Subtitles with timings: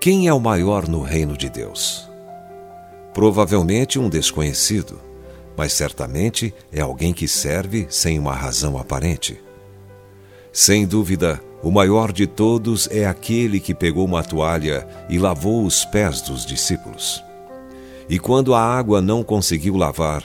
[0.00, 2.08] Quem é o maior no reino de Deus?
[3.12, 4.98] Provavelmente um desconhecido,
[5.54, 9.38] mas certamente é alguém que serve sem uma razão aparente.
[10.50, 15.84] Sem dúvida, o maior de todos é aquele que pegou uma toalha e lavou os
[15.84, 17.22] pés dos discípulos.
[18.08, 20.24] E quando a água não conseguiu lavar,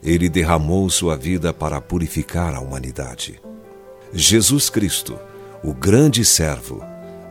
[0.00, 3.40] ele derramou sua vida para purificar a humanidade.
[4.12, 5.18] Jesus Cristo,
[5.64, 6.84] o grande servo,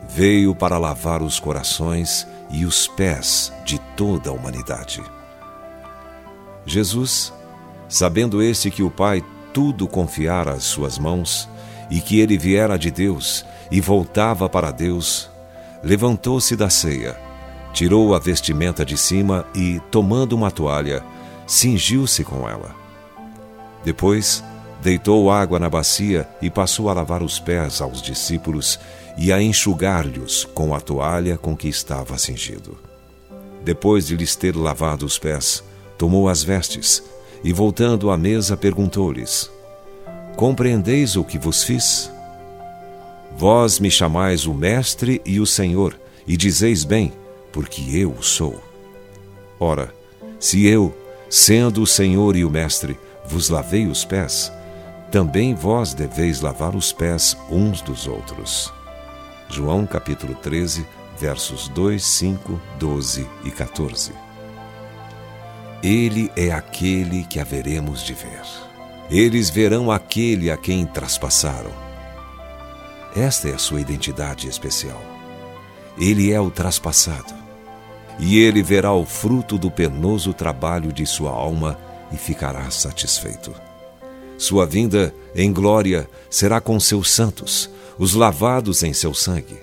[0.07, 5.03] veio para lavar os corações e os pés de toda a humanidade.
[6.65, 7.34] Jesus,
[7.88, 11.49] sabendo este que o Pai tudo confiara às suas mãos
[11.89, 15.29] e que ele viera de Deus e voltava para Deus,
[15.84, 17.17] levantou-se da ceia,
[17.73, 21.03] tirou a vestimenta de cima e, tomando uma toalha,
[21.45, 22.76] cingiu-se com ela.
[23.84, 24.43] Depois,
[24.81, 28.79] deitou água na bacia e passou a lavar os pés aos discípulos
[29.17, 32.77] e a enxugar-lhes com a toalha com que estava cingido.
[33.63, 35.63] Depois de lhes ter lavado os pés,
[35.98, 37.03] tomou as vestes
[37.43, 39.51] e, voltando à mesa, perguntou-lhes:
[40.35, 42.11] Compreendeis o que vos fiz?
[43.35, 47.11] Vós me chamais o Mestre e o Senhor, e dizeis bem,
[47.51, 48.61] porque eu o sou.
[49.59, 49.93] Ora,
[50.39, 50.95] se eu,
[51.29, 54.51] sendo o Senhor e o Mestre, vos lavei os pés,
[55.18, 58.71] também vós deveis lavar os pés uns dos outros.
[59.49, 60.85] João capítulo 13,
[61.20, 64.13] versos 2, 5, 12 e 14.
[65.81, 68.44] Ele é aquele que haveremos de ver.
[69.09, 71.72] Eles verão aquele a quem traspassaram.
[73.16, 75.01] Esta é a sua identidade especial.
[75.97, 77.34] Ele é o traspassado.
[78.19, 81.75] E ele verá o fruto do penoso trabalho de sua alma
[82.12, 83.66] e ficará satisfeito.
[84.38, 89.57] Sua vinda em glória será com seus santos os lavados em seu sangue,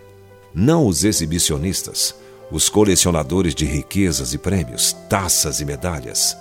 [0.52, 2.14] não os exibicionistas,
[2.50, 6.36] os colecionadores de riquezas e prêmios, taças e medalhas,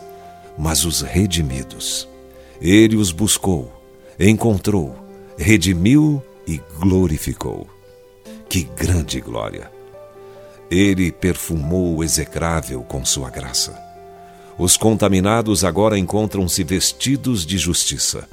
[0.58, 2.08] mas os redimidos.
[2.60, 3.72] Ele os buscou,
[4.20, 4.96] encontrou,
[5.38, 7.68] redimiu e glorificou.
[8.50, 9.72] Que grande glória!
[10.70, 13.93] Ele perfumou o execrável com sua graça.
[14.58, 18.28] Os contaminados agora encontram-se vestidos de justiça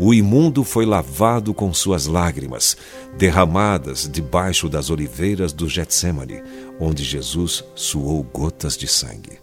[0.00, 2.76] o imundo foi lavado com suas lágrimas,
[3.16, 6.40] derramadas debaixo das oliveiras do Getsemane,
[6.78, 9.40] onde Jesus suou gotas de sangue.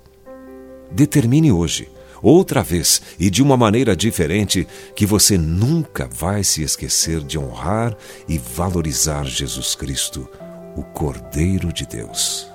[0.90, 1.90] Determine hoje,
[2.22, 4.66] outra vez e de uma maneira diferente,
[4.96, 10.26] que você nunca vai se esquecer de honrar e valorizar Jesus Cristo,
[10.74, 12.55] o Cordeiro de Deus.